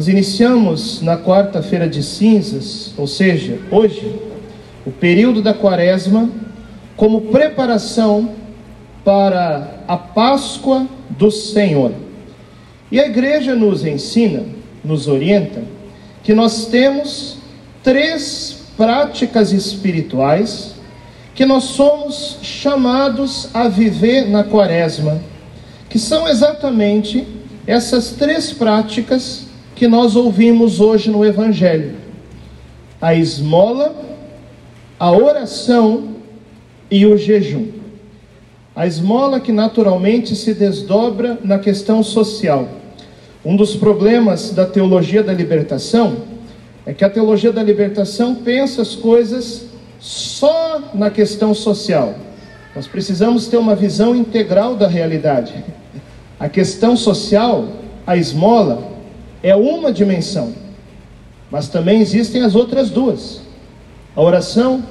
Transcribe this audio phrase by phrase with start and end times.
[0.00, 4.18] Nós iniciamos na quarta-feira de cinzas, ou seja, hoje,
[4.86, 6.30] o período da quaresma,
[6.96, 8.30] como preparação
[9.04, 11.92] para a Páscoa do Senhor.
[12.90, 14.44] E a igreja nos ensina,
[14.82, 15.64] nos orienta,
[16.22, 17.36] que nós temos
[17.84, 20.76] três práticas espirituais
[21.34, 25.20] que nós somos chamados a viver na quaresma,
[25.90, 27.28] que são exatamente
[27.66, 29.49] essas três práticas
[29.80, 31.94] que nós ouvimos hoje no Evangelho:
[33.00, 33.96] a esmola,
[34.98, 36.16] a oração
[36.90, 37.68] e o jejum.
[38.76, 42.68] A esmola que naturalmente se desdobra na questão social.
[43.42, 46.24] Um dos problemas da teologia da libertação
[46.84, 49.64] é que a teologia da libertação pensa as coisas
[49.98, 52.16] só na questão social.
[52.76, 55.54] Nós precisamos ter uma visão integral da realidade.
[56.38, 57.66] A questão social,
[58.06, 58.99] a esmola,
[59.42, 60.54] é uma dimensão,
[61.50, 63.40] mas também existem as outras duas:
[64.14, 64.82] a oração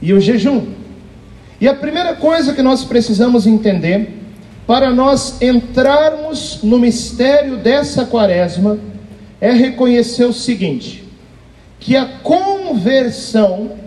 [0.00, 0.66] e o jejum.
[1.60, 4.14] E a primeira coisa que nós precisamos entender,
[4.66, 8.78] para nós entrarmos no mistério dessa quaresma,
[9.40, 11.04] é reconhecer o seguinte:
[11.80, 13.78] que a conversão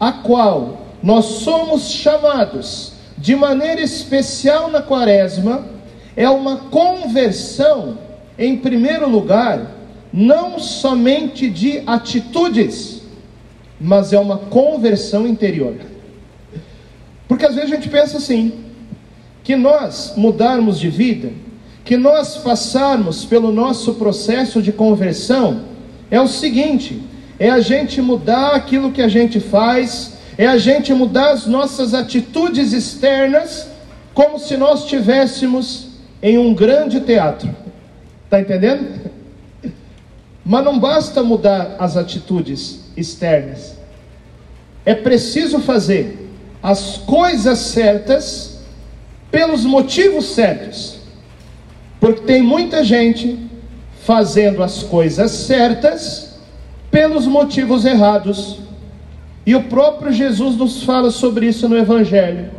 [0.00, 5.66] a qual nós somos chamados de maneira especial na quaresma,
[6.16, 7.98] é uma conversão,
[8.40, 9.70] em primeiro lugar,
[10.10, 13.02] não somente de atitudes,
[13.78, 15.74] mas é uma conversão interior.
[17.28, 18.52] Porque às vezes a gente pensa assim,
[19.44, 21.30] que nós mudarmos de vida,
[21.84, 25.62] que nós passarmos pelo nosso processo de conversão,
[26.10, 27.02] é o seguinte:
[27.38, 31.92] é a gente mudar aquilo que a gente faz, é a gente mudar as nossas
[31.92, 33.68] atitudes externas,
[34.14, 35.88] como se nós estivéssemos
[36.22, 37.59] em um grande teatro.
[38.30, 39.10] Está entendendo?
[40.44, 43.76] Mas não basta mudar as atitudes externas.
[44.86, 46.30] É preciso fazer
[46.62, 48.60] as coisas certas
[49.32, 51.00] pelos motivos certos.
[51.98, 53.36] Porque tem muita gente
[54.04, 56.36] fazendo as coisas certas
[56.88, 58.60] pelos motivos errados.
[59.44, 62.52] E o próprio Jesus nos fala sobre isso no Evangelho,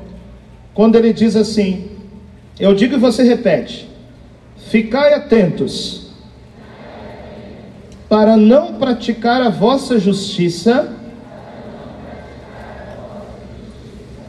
[0.73, 1.91] quando ele diz assim:
[2.59, 3.89] Eu digo e você repete,
[4.69, 6.11] ficai atentos,
[8.07, 10.93] para não praticar a vossa justiça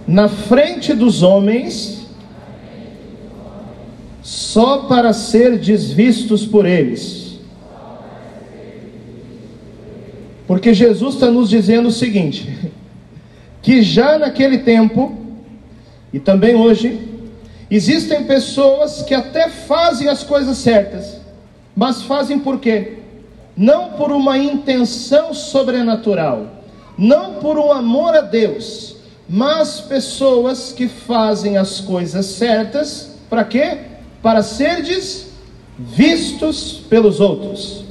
[0.06, 2.06] na frente dos homens,
[4.22, 7.40] só para ser desvistos por eles.
[10.46, 12.70] Porque Jesus está nos dizendo o seguinte:
[13.62, 15.16] que já naquele tempo,
[16.12, 17.11] e também hoje,
[17.76, 21.16] existem pessoas que até fazem as coisas certas,
[21.74, 22.98] mas fazem por quê?
[23.56, 26.46] Não por uma intenção sobrenatural,
[26.96, 28.96] não por um amor a Deus,
[29.28, 33.78] mas pessoas que fazem as coisas certas, para quê?
[34.22, 35.28] Para serdes
[35.78, 37.82] vistos pelos outros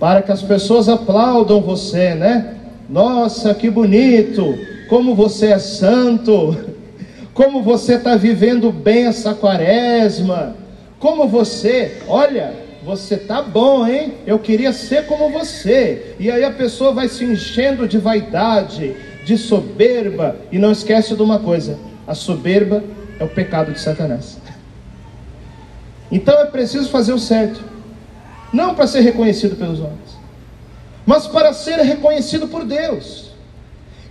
[0.00, 2.54] para que as pessoas aplaudam você, né?
[2.88, 4.58] Nossa, que bonito!
[4.88, 6.56] Como você é santo!
[7.40, 10.54] Como você está vivendo bem essa quaresma!
[10.98, 12.52] Como você, olha,
[12.84, 14.12] você tá bom, hein?
[14.26, 16.16] Eu queria ser como você.
[16.20, 21.22] E aí a pessoa vai se enchendo de vaidade, de soberba, e não esquece de
[21.22, 22.84] uma coisa: a soberba
[23.18, 24.36] é o pecado de Satanás.
[26.12, 27.64] Então é preciso fazer o certo
[28.52, 30.18] não para ser reconhecido pelos homens,
[31.06, 33.30] mas para ser reconhecido por Deus.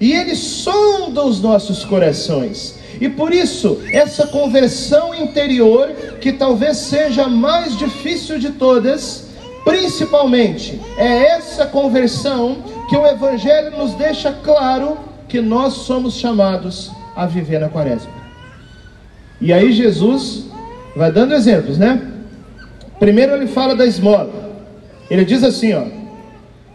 [0.02, 2.79] E Ele sonda os nossos corações.
[3.00, 5.90] E por isso, essa conversão interior,
[6.20, 9.30] que talvez seja a mais difícil de todas,
[9.64, 12.58] principalmente, é essa conversão
[12.90, 14.98] que o Evangelho nos deixa claro
[15.30, 18.12] que nós somos chamados a viver na quaresma.
[19.40, 20.46] E aí Jesus
[20.96, 22.02] vai dando exemplos, né?
[23.00, 24.50] Primeiro ele fala da esmola.
[25.10, 25.86] Ele diz assim, ó: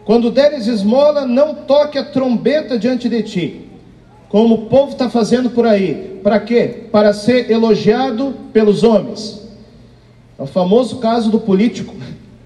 [0.04, 3.63] Quando deres esmola, não toque a trombeta diante de ti,
[4.28, 6.20] como o povo está fazendo por aí.
[6.22, 6.86] Para quê?
[6.90, 9.42] Para ser elogiado pelos homens.
[10.38, 11.94] É o famoso caso do político,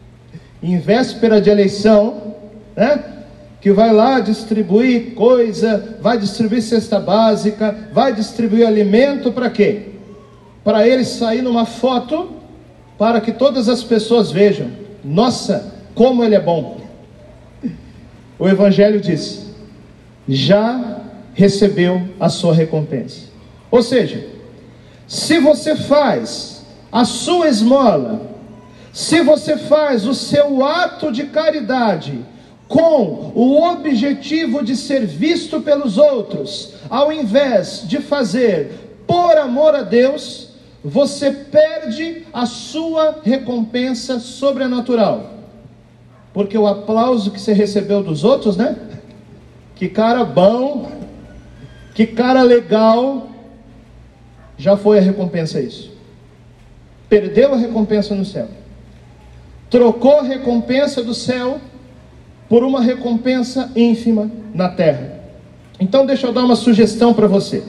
[0.62, 2.34] em véspera de eleição,
[2.76, 3.02] né?
[3.60, 9.86] Que vai lá distribuir coisa, vai distribuir cesta básica, vai distribuir alimento para quê?
[10.62, 12.38] Para ele sair numa foto
[12.98, 14.70] para que todas as pessoas vejam:
[15.04, 16.78] nossa, como ele é bom.
[18.38, 19.48] O Evangelho diz:
[20.28, 20.97] já
[21.38, 23.29] recebeu a sua recompensa.
[23.70, 24.26] Ou seja,
[25.06, 28.20] se você faz a sua esmola
[28.93, 32.19] Se você faz o seu ato de caridade
[32.67, 38.73] com o objetivo de ser visto pelos outros, ao invés de fazer
[39.06, 40.49] por amor a Deus,
[40.82, 45.31] você perde a sua recompensa sobrenatural.
[46.34, 48.76] Porque o aplauso que você recebeu dos outros, né?
[49.76, 50.91] Que cara bom,
[51.98, 53.26] que cara legal,
[54.56, 55.90] já foi a recompensa isso.
[57.08, 58.46] Perdeu a recompensa no céu.
[59.68, 61.60] Trocou a recompensa do céu
[62.48, 65.24] por uma recompensa ínfima na terra.
[65.80, 67.64] Então, deixa eu dar uma sugestão para você.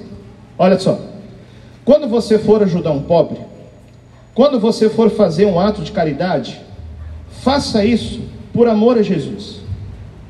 [0.60, 1.00] Olha só.
[1.84, 3.40] Quando você for ajudar um pobre,
[4.36, 6.62] quando você for fazer um ato de caridade,
[7.42, 8.22] faça isso
[8.54, 9.62] por amor a Jesus.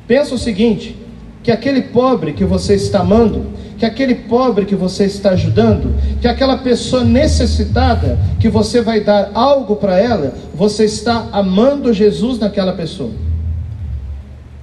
[0.07, 0.95] Pensa o seguinte:
[1.43, 6.27] que aquele pobre que você está amando, que aquele pobre que você está ajudando, que
[6.27, 12.73] aquela pessoa necessitada que você vai dar algo para ela, você está amando Jesus naquela
[12.73, 13.11] pessoa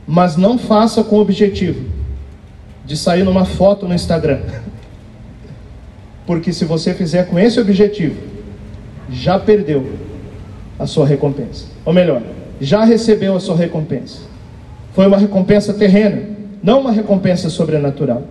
[0.06, 1.84] mas não faça com o objetivo
[2.84, 4.38] de sair numa foto no Instagram.
[6.24, 8.16] Porque se você fizer com esse objetivo,
[9.10, 9.92] já perdeu
[10.78, 11.66] a sua recompensa.
[11.84, 12.22] Ou melhor,
[12.60, 14.20] já recebeu a sua recompensa.
[14.92, 16.22] Foi uma recompensa terrena,
[16.62, 18.22] não uma recompensa sobrenatural.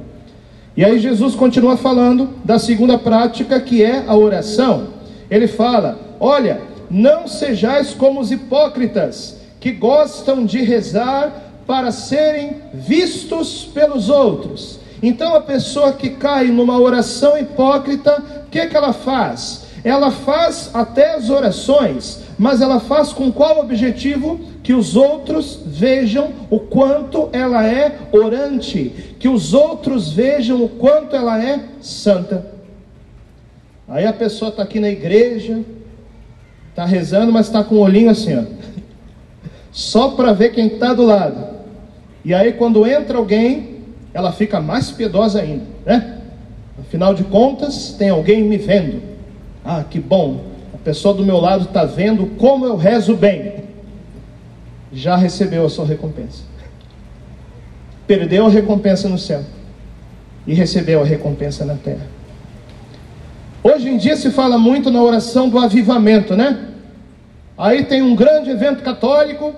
[0.76, 4.88] E aí Jesus continua falando da segunda prática que é a oração.
[5.30, 11.32] Ele fala: "Olha, não sejais como os hipócritas, que gostam de rezar
[11.66, 14.80] para serem vistos pelos outros.
[15.02, 19.66] Então a pessoa que cai numa oração hipócrita, o que, que ela faz?
[19.84, 24.40] Ela faz até as orações, mas ela faz com qual objetivo?
[24.64, 31.16] Que os outros vejam o quanto ela é orante, que os outros vejam o quanto
[31.16, 32.46] ela é santa.
[33.88, 35.62] Aí a pessoa está aqui na igreja,
[36.70, 38.44] está rezando, mas está com o olhinho assim, ó,
[39.74, 41.44] só para ver quem está do lado.
[42.24, 43.80] E aí, quando entra alguém,
[44.14, 46.22] ela fica mais piedosa ainda, né?
[46.80, 49.02] Afinal de contas, tem alguém me vendo.
[49.66, 50.42] Ah, que bom,
[50.72, 53.64] a pessoa do meu lado está vendo como eu rezo bem.
[54.94, 56.44] Já recebeu a sua recompensa.
[58.08, 59.42] Perdeu a recompensa no céu
[60.46, 62.08] e recebeu a recompensa na terra.
[63.64, 66.70] Hoje em dia se fala muito na oração do avivamento, né?
[67.58, 69.56] Aí tem um grande evento católico,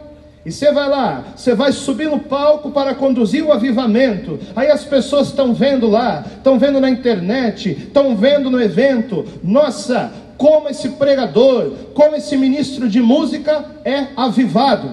[0.47, 4.39] e você vai lá, você vai subir no palco para conduzir o avivamento.
[4.55, 9.25] Aí as pessoas estão vendo lá, estão vendo na internet, estão vendo no evento.
[9.43, 14.89] Nossa, como esse pregador, como esse ministro de música é avivado.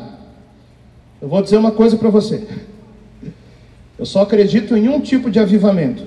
[1.22, 2.48] Eu vou dizer uma coisa para você.
[3.99, 6.05] Eu só acredito em um tipo de avivamento: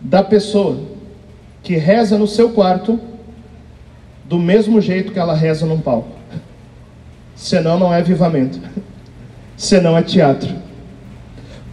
[0.00, 0.80] da pessoa
[1.62, 2.98] que reza no seu quarto,
[4.24, 6.22] do mesmo jeito que ela reza num palco
[7.42, 8.60] senão não é avivamento,
[9.56, 10.54] senão é teatro.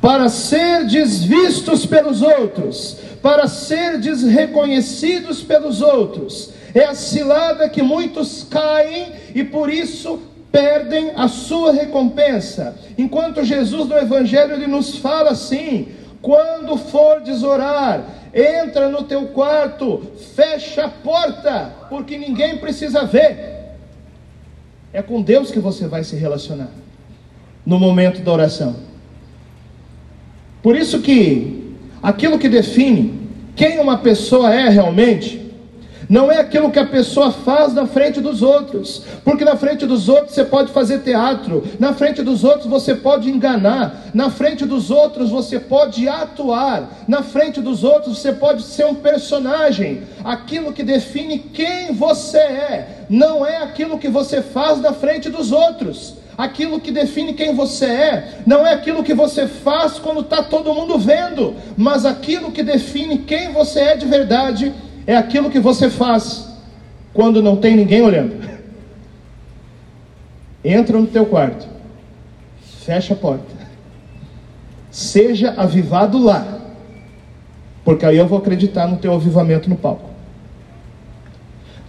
[0.02, 8.48] Para ser desvistos pelos outros, para ser desreconhecidos pelos outros, é a cilada que muitos
[8.50, 10.20] caem e por isso
[10.52, 12.76] perdem a sua recompensa.
[12.98, 15.90] Enquanto Jesus no Evangelho ele nos fala assim:
[16.22, 18.04] quando fordes orar,
[18.34, 20.02] entra no teu quarto,
[20.36, 23.58] fecha a porta, porque ninguém precisa ver.
[24.92, 26.70] É com Deus que você vai se relacionar
[27.66, 28.76] no momento da oração.
[30.64, 35.39] Por isso que aquilo que define quem uma pessoa é realmente
[36.10, 40.10] não é aquilo que a pessoa faz na frente dos outros, porque na frente dos
[40.10, 44.90] outros você pode fazer teatro, na frente dos outros você pode enganar, na frente dos
[44.90, 50.02] outros você pode atuar, na frente dos outros você pode ser um personagem.
[50.24, 55.52] Aquilo que define quem você é, não é aquilo que você faz na frente dos
[55.52, 56.18] outros.
[56.36, 60.74] Aquilo que define quem você é, não é aquilo que você faz quando está todo
[60.74, 64.74] mundo vendo, mas aquilo que define quem você é de verdade
[65.06, 66.48] é aquilo que você faz
[67.14, 68.50] quando não tem ninguém olhando.
[70.64, 71.68] Entra no teu quarto,
[72.86, 73.56] fecha a porta,
[74.92, 76.60] seja avivado lá,
[77.86, 80.10] porque aí eu vou acreditar no teu avivamento no palco.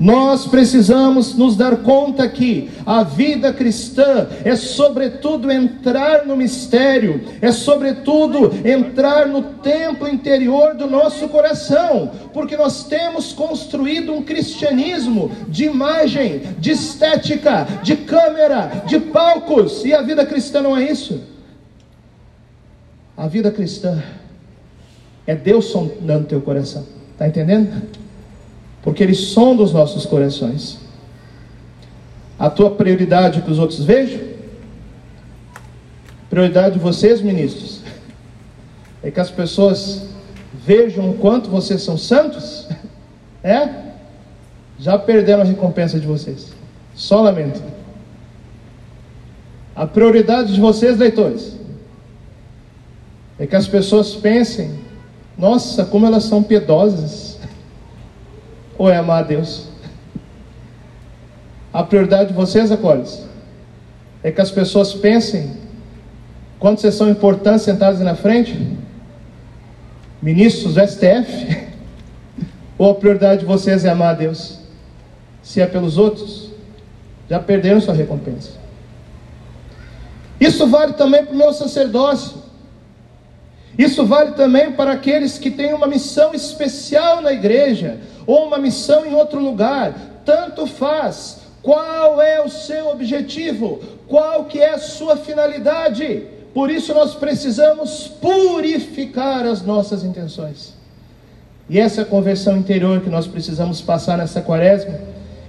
[0.01, 7.53] Nós precisamos nos dar conta que a vida cristã é, sobretudo, entrar no mistério, é,
[7.53, 15.65] sobretudo, entrar no templo interior do nosso coração, porque nós temos construído um cristianismo de
[15.65, 21.21] imagem, de estética, de câmera, de palcos, e a vida cristã não é isso.
[23.15, 24.03] A vida cristã
[25.27, 28.00] é Deus sondando teu coração, está entendendo?
[28.83, 30.79] Porque Ele sonda os nossos corações.
[32.39, 34.21] A tua prioridade que os outros vejam?
[36.31, 37.81] Prioridade de vocês, ministros,
[39.03, 40.07] é que as pessoas
[40.65, 42.69] vejam o quanto vocês são santos?
[43.43, 43.69] É?
[44.79, 46.53] Já perderam a recompensa de vocês.
[46.95, 47.63] Só lamento.
[49.75, 51.57] A prioridade de vocês, leitores,
[53.39, 54.79] é que as pessoas pensem:
[55.39, 57.30] nossa, como elas são piedosas.
[58.81, 59.67] Ou é amar a Deus?
[61.71, 63.27] A prioridade de vocês, acolhes,
[64.23, 65.55] é que as pessoas pensem
[66.59, 68.59] quanto vocês são importantes sentados na frente,
[70.23, 71.69] ministros do STF,
[72.79, 74.61] ou a prioridade de vocês é amar a Deus?
[75.43, 76.49] Se é pelos outros,
[77.29, 78.53] já perderam sua recompensa.
[80.41, 82.39] Isso vale também para o meu sacerdócio.
[83.81, 87.97] Isso vale também para aqueles que têm uma missão especial na igreja
[88.27, 89.95] ou uma missão em outro lugar.
[90.23, 91.39] Tanto faz.
[91.63, 93.81] Qual é o seu objetivo?
[94.07, 96.25] Qual que é a sua finalidade?
[96.53, 100.75] Por isso nós precisamos purificar as nossas intenções.
[101.67, 105.01] E essa é a conversão interior que nós precisamos passar nessa quaresma.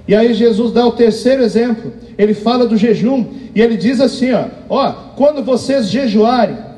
[0.07, 1.91] E aí Jesus dá o terceiro exemplo.
[2.17, 6.70] Ele fala do jejum e ele diz assim, ó, ó, quando vocês jejuarem,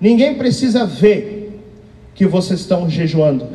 [0.00, 1.60] ninguém precisa ver
[2.14, 3.48] que vocês estão jejuando.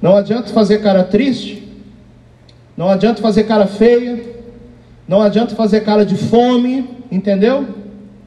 [0.00, 1.66] Não adianta fazer cara triste,
[2.76, 4.22] não adianta fazer cara feia,
[5.08, 7.66] não adianta fazer cara de fome, entendeu?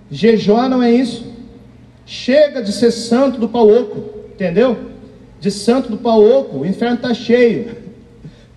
[0.10, 1.25] Jejuar não é isso.
[2.05, 4.03] Chega de ser santo do pau oco,
[4.34, 4.77] entendeu?
[5.39, 7.77] De santo do pau oco, o inferno está cheio.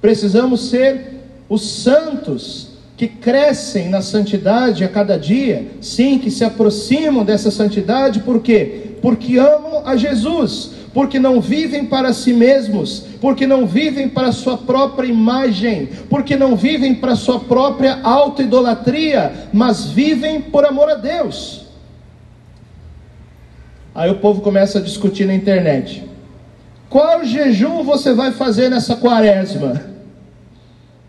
[0.00, 2.63] Precisamos ser os santos
[2.96, 8.92] que crescem na santidade a cada dia, sim, que se aproximam dessa santidade, por quê?
[9.02, 14.56] Porque amam a Jesus, porque não vivem para si mesmos, porque não vivem para sua
[14.56, 21.64] própria imagem, porque não vivem para sua própria autoidolatria, mas vivem por amor a Deus.
[23.92, 26.04] Aí o povo começa a discutir na internet.
[26.88, 29.93] Qual jejum você vai fazer nessa quaresma?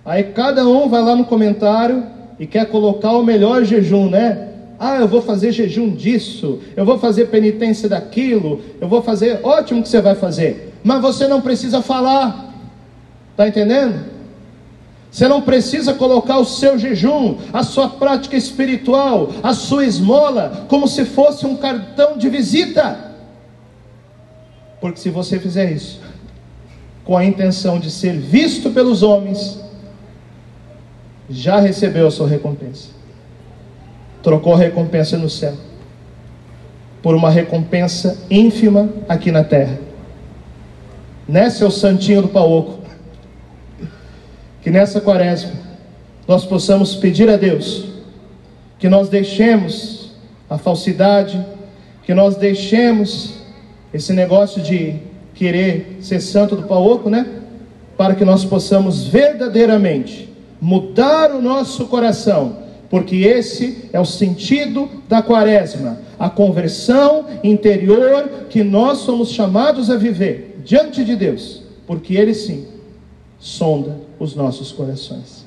[0.06, 2.06] Aí cada um vai lá no comentário
[2.40, 4.50] e quer colocar o melhor jejum, né?
[4.78, 9.40] Ah, eu vou fazer jejum disso, eu vou fazer penitência daquilo, eu vou fazer.
[9.42, 12.54] Ótimo que você vai fazer, mas você não precisa falar,
[13.32, 14.14] está entendendo?
[15.10, 20.90] Você não precisa colocar o seu jejum, a sua prática espiritual, a sua esmola, como
[20.90, 23.14] se fosse um cartão de visita.
[24.82, 26.02] Porque se você fizer isso,
[27.06, 29.65] com a intenção de ser visto pelos homens,
[31.30, 32.96] já recebeu a sua recompensa
[34.26, 35.54] trocou a recompensa no céu
[37.04, 39.78] por uma recompensa ínfima aqui na terra.
[41.28, 42.80] Nessa é o santinho do Pauoco.
[44.64, 45.52] Que nessa quaresma
[46.28, 47.86] nós possamos pedir a Deus
[48.80, 50.12] que nós deixemos
[50.50, 51.46] a falsidade,
[52.02, 53.36] que nós deixemos
[53.94, 54.96] esse negócio de
[55.36, 57.28] querer ser santo do Pauoco, né?
[57.96, 65.22] Para que nós possamos verdadeiramente mudar o nosso coração porque esse é o sentido da
[65.22, 72.34] quaresma, a conversão interior que nós somos chamados a viver diante de Deus, porque Ele
[72.34, 72.66] sim
[73.40, 75.46] sonda os nossos corações.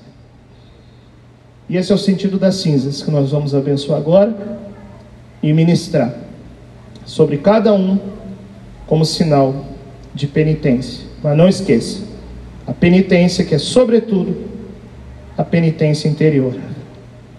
[1.68, 4.58] E esse é o sentido das cinzas que nós vamos abençoar agora
[5.42, 6.14] e ministrar
[7.04, 7.98] sobre cada um
[8.86, 9.64] como sinal
[10.14, 11.06] de penitência.
[11.22, 12.02] Mas não esqueça,
[12.66, 14.57] a penitência que é sobretudo
[15.38, 16.54] a penitência interior.